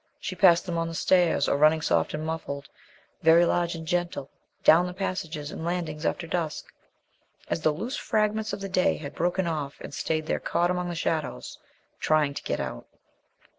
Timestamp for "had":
8.97-9.13